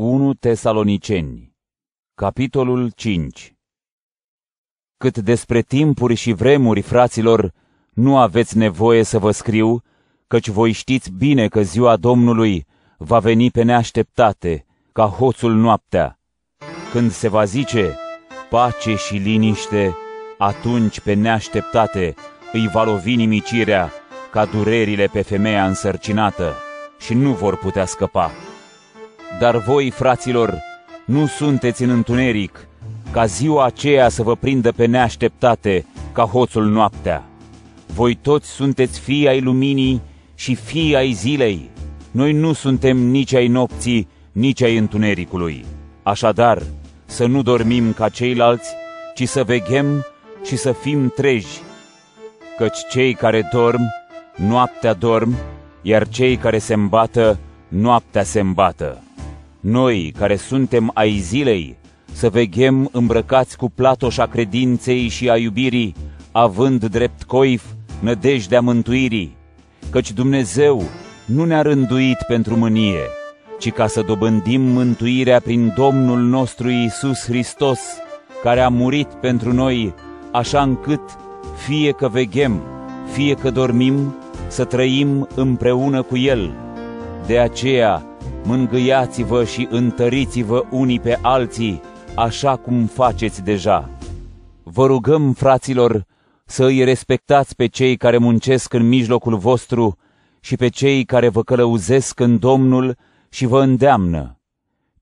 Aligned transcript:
1 0.00 0.34
Tesaloniceni 0.34 1.56
Capitolul 2.14 2.90
5 2.90 3.54
Cât 4.96 5.18
despre 5.18 5.60
timpuri 5.60 6.14
și 6.14 6.32
vremuri, 6.32 6.80
fraților, 6.80 7.52
nu 7.90 8.18
aveți 8.18 8.56
nevoie 8.56 9.02
să 9.02 9.18
vă 9.18 9.30
scriu, 9.30 9.82
căci 10.26 10.48
voi 10.48 10.72
știți 10.72 11.10
bine 11.10 11.48
că 11.48 11.62
ziua 11.62 11.96
Domnului 11.96 12.66
va 12.98 13.18
veni 13.18 13.50
pe 13.50 13.62
neașteptate, 13.62 14.66
ca 14.92 15.06
hoțul 15.06 15.54
noaptea. 15.54 16.20
Când 16.92 17.10
se 17.10 17.28
va 17.28 17.44
zice 17.44 17.96
pace 18.50 18.94
și 18.94 19.16
liniște, 19.16 19.94
atunci 20.38 21.00
pe 21.00 21.14
neașteptate 21.14 22.14
îi 22.52 22.68
va 22.72 22.84
lovi 22.84 23.14
nimicirea 23.14 23.92
ca 24.30 24.44
durerile 24.44 25.06
pe 25.06 25.22
femeia 25.22 25.66
însărcinată 25.66 26.54
și 26.98 27.14
nu 27.14 27.32
vor 27.32 27.56
putea 27.56 27.84
scăpa. 27.84 28.30
Dar 29.40 29.56
voi, 29.56 29.90
fraților, 29.90 30.58
nu 31.04 31.26
sunteți 31.26 31.82
în 31.82 31.90
întuneric, 31.90 32.68
ca 33.10 33.24
ziua 33.24 33.64
aceea 33.64 34.08
să 34.08 34.22
vă 34.22 34.36
prindă 34.36 34.72
pe 34.72 34.86
neașteptate, 34.86 35.86
ca 36.12 36.22
hoțul 36.22 36.66
noaptea. 36.66 37.24
Voi 37.86 38.14
toți 38.14 38.48
sunteți 38.48 39.00
fii 39.00 39.28
ai 39.28 39.40
luminii 39.40 40.00
și 40.34 40.54
fii 40.54 40.96
ai 40.96 41.12
zilei. 41.12 41.70
Noi 42.10 42.32
nu 42.32 42.52
suntem 42.52 42.96
nici 42.96 43.34
ai 43.34 43.48
nopții, 43.48 44.08
nici 44.32 44.62
ai 44.62 44.76
întunericului. 44.76 45.64
Așadar, 46.02 46.62
să 47.04 47.26
nu 47.26 47.42
dormim 47.42 47.92
ca 47.92 48.08
ceilalți, 48.08 48.74
ci 49.14 49.28
să 49.28 49.44
veghem 49.44 50.06
și 50.44 50.56
să 50.56 50.72
fim 50.72 51.12
treji. 51.16 51.60
Căci 52.58 52.78
cei 52.90 53.14
care 53.14 53.48
dorm, 53.52 53.82
noaptea 54.36 54.94
dorm, 54.94 55.34
iar 55.82 56.08
cei 56.08 56.36
care 56.36 56.58
se 56.58 56.74
îmbată, 56.74 57.38
noaptea 57.68 58.22
se 58.22 58.40
îmbată. 58.40 59.02
Noi, 59.60 60.14
care 60.18 60.36
suntem 60.36 60.90
ai 60.94 61.18
zilei, 61.18 61.76
să 62.12 62.28
veghem 62.28 62.88
îmbrăcați 62.92 63.56
cu 63.56 63.70
platoșa 63.70 64.26
credinței 64.26 65.08
și 65.08 65.30
a 65.30 65.36
iubirii, 65.36 65.94
având 66.32 66.84
drept 66.84 67.22
coif 67.22 67.62
nădejdea 68.00 68.60
mântuirii, 68.60 69.36
căci 69.90 70.12
Dumnezeu 70.12 70.82
nu 71.26 71.44
ne-a 71.44 71.62
rânduit 71.62 72.18
pentru 72.26 72.56
mânie, 72.56 73.02
ci 73.58 73.72
ca 73.72 73.86
să 73.86 74.02
dobândim 74.02 74.60
mântuirea 74.60 75.40
prin 75.40 75.72
Domnul 75.76 76.18
nostru 76.18 76.70
Iisus 76.70 77.24
Hristos, 77.24 77.80
care 78.42 78.60
a 78.60 78.68
murit 78.68 79.08
pentru 79.08 79.52
noi, 79.52 79.94
așa 80.32 80.62
încât, 80.62 81.00
fie 81.66 81.92
că 81.92 82.08
veghem, 82.08 82.62
fie 83.12 83.34
că 83.34 83.50
dormim, 83.50 84.14
să 84.48 84.64
trăim 84.64 85.28
împreună 85.34 86.02
cu 86.02 86.16
El. 86.16 86.54
De 87.26 87.38
aceea, 87.38 88.02
mângâiați-vă 88.48 89.44
și 89.44 89.66
întăriți-vă 89.70 90.64
unii 90.70 91.00
pe 91.00 91.18
alții, 91.22 91.80
așa 92.14 92.56
cum 92.56 92.86
faceți 92.86 93.42
deja. 93.42 93.90
Vă 94.62 94.86
rugăm, 94.86 95.32
fraților, 95.32 96.04
să 96.44 96.64
îi 96.64 96.84
respectați 96.84 97.56
pe 97.56 97.66
cei 97.66 97.96
care 97.96 98.18
muncesc 98.18 98.72
în 98.72 98.88
mijlocul 98.88 99.36
vostru 99.36 99.98
și 100.40 100.56
pe 100.56 100.68
cei 100.68 101.04
care 101.04 101.28
vă 101.28 101.42
călăuzesc 101.42 102.20
în 102.20 102.38
Domnul 102.38 102.96
și 103.28 103.46
vă 103.46 103.62
îndeamnă. 103.62 104.38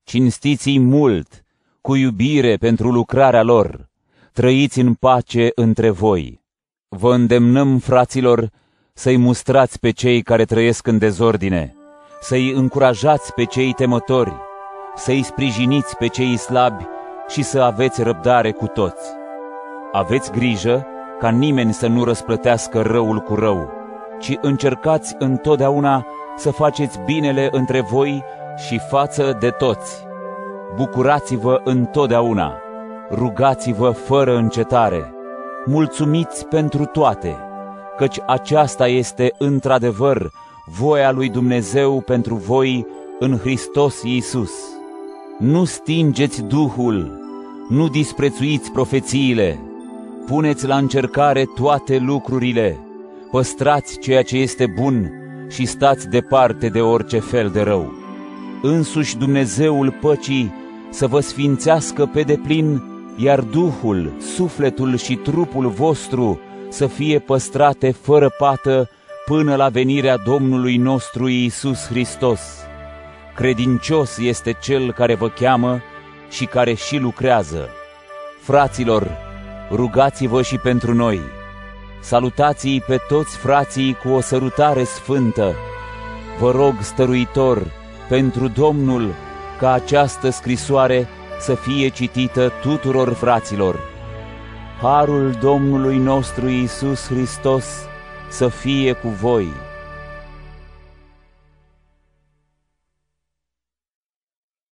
Cinstiți-i 0.03 0.79
mult, 0.79 1.43
cu 1.81 1.95
iubire 1.95 2.55
pentru 2.55 2.91
lucrarea 2.91 3.43
lor, 3.43 3.89
trăiți 4.33 4.79
în 4.79 4.93
pace 4.93 5.49
între 5.55 5.89
voi. 5.89 6.41
Vă 6.87 7.13
îndemnăm, 7.13 7.77
fraților, 7.77 8.49
să-i 8.93 9.17
mustrați 9.17 9.79
pe 9.79 9.91
cei 9.91 10.21
care 10.21 10.45
trăiesc 10.45 10.87
în 10.87 10.97
dezordine, 10.97 11.76
să-i 12.19 12.51
încurajați 12.51 13.33
pe 13.33 13.43
cei 13.43 13.73
temători, 13.73 14.33
să-i 14.95 15.23
sprijiniți 15.23 15.97
pe 15.97 16.07
cei 16.07 16.37
slabi 16.37 16.87
și 17.27 17.41
să 17.41 17.61
aveți 17.61 18.03
răbdare 18.03 18.51
cu 18.51 18.67
toți. 18.67 19.09
Aveți 19.91 20.31
grijă 20.31 20.87
ca 21.19 21.29
nimeni 21.29 21.73
să 21.73 21.87
nu 21.87 22.03
răsplătească 22.03 22.81
răul 22.81 23.19
cu 23.19 23.35
rău, 23.35 23.71
ci 24.19 24.37
încercați 24.41 25.15
întotdeauna 25.17 26.05
să 26.35 26.51
faceți 26.51 26.99
binele 27.05 27.49
între 27.51 27.81
voi 27.81 28.23
și 28.67 28.79
față 28.89 29.37
de 29.39 29.49
toți. 29.49 30.05
Bucurați-vă 30.75 31.61
întotdeauna, 31.63 32.53
rugați-vă 33.11 33.89
fără 33.89 34.35
încetare, 34.35 35.13
mulțumiți 35.65 36.45
pentru 36.45 36.85
toate, 36.85 37.37
căci 37.97 38.19
aceasta 38.25 38.87
este 38.87 39.33
într-adevăr 39.37 40.31
voia 40.69 41.11
lui 41.11 41.29
Dumnezeu 41.29 42.01
pentru 42.01 42.35
voi 42.35 42.85
în 43.19 43.37
Hristos 43.37 44.03
Iisus. 44.03 44.51
Nu 45.39 45.63
stingeți 45.65 46.43
Duhul, 46.43 47.19
nu 47.69 47.87
disprețuiți 47.87 48.71
profețiile, 48.71 49.59
puneți 50.25 50.67
la 50.67 50.77
încercare 50.77 51.45
toate 51.55 51.97
lucrurile, 51.97 52.79
păstrați 53.31 53.99
ceea 53.99 54.21
ce 54.21 54.37
este 54.37 54.73
bun 54.79 55.11
și 55.49 55.65
stați 55.65 56.09
departe 56.09 56.67
de 56.67 56.81
orice 56.81 57.19
fel 57.19 57.49
de 57.49 57.61
rău. 57.61 57.93
Însuși 58.61 59.17
Dumnezeul 59.17 59.97
păcii 60.01 60.53
să 60.89 61.07
vă 61.07 61.19
sfințească 61.19 62.05
pe 62.05 62.21
deplin, 62.21 62.83
iar 63.17 63.39
Duhul, 63.39 64.11
sufletul 64.19 64.97
și 64.97 65.15
trupul 65.15 65.67
vostru 65.67 66.39
să 66.69 66.87
fie 66.87 67.19
păstrate 67.19 67.91
fără 67.91 68.29
pată 68.37 68.89
până 69.27 69.55
la 69.55 69.69
venirea 69.69 70.17
Domnului 70.17 70.77
nostru 70.77 71.27
Iisus 71.27 71.87
Hristos. 71.87 72.41
Credincios 73.35 74.17
este 74.17 74.57
Cel 74.61 74.93
care 74.93 75.15
vă 75.15 75.29
cheamă 75.29 75.81
și 76.29 76.45
care 76.45 76.73
și 76.73 76.97
lucrează. 76.97 77.69
Fraților, 78.41 79.17
rugați-vă 79.71 80.41
și 80.41 80.57
pentru 80.57 80.93
noi. 80.93 81.19
Salutați-i 81.99 82.83
pe 82.87 82.97
toți 83.07 83.37
frații 83.37 83.97
cu 84.03 84.09
o 84.09 84.21
sărutare 84.21 84.83
sfântă. 84.83 85.55
Vă 86.39 86.51
rog, 86.51 86.73
stăruitor, 86.81 87.71
pentru 88.09 88.47
Domnul, 88.47 89.13
ca 89.59 89.71
această 89.71 90.29
scrisoare 90.29 91.07
să 91.39 91.55
fie 91.55 91.89
citită 91.89 92.51
tuturor 92.61 93.13
fraților. 93.13 93.79
Harul 94.81 95.31
Domnului 95.41 95.97
nostru 95.97 96.47
Iisus 96.47 97.07
Hristos 97.07 97.87
să 98.27 98.47
fie 98.47 98.93
cu 98.93 99.07
voi. 99.07 99.66